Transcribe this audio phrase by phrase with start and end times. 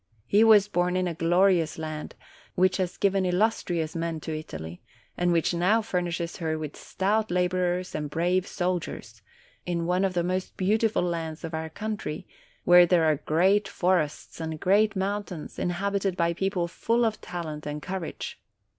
[0.25, 2.15] He was born in a glorious land,
[2.55, 4.81] which has given illustrious men to Italy,
[5.15, 9.21] and which now furnishes her with stout laborers and brave soldiers;
[9.63, 12.27] in one of the most beautiful lands of our country,
[12.63, 17.83] where there are great forests, and great mountains, inhabited by people full of talent and
[17.83, 18.41] cour age.